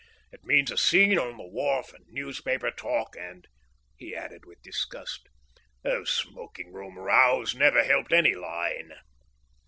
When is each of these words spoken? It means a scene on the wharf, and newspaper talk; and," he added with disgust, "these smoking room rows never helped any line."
It 0.31 0.43
means 0.43 0.71
a 0.71 0.77
scene 0.77 1.19
on 1.19 1.37
the 1.37 1.45
wharf, 1.45 1.93
and 1.93 2.07
newspaper 2.07 2.71
talk; 2.71 3.15
and," 3.15 3.47
he 3.95 4.15
added 4.15 4.45
with 4.45 4.63
disgust, 4.63 5.29
"these 5.83 6.09
smoking 6.09 6.73
room 6.73 6.97
rows 6.97 7.53
never 7.53 7.83
helped 7.83 8.11
any 8.11 8.33
line." 8.33 8.93